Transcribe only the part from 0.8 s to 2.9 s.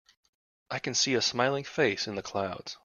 see a smiling face in the clouds.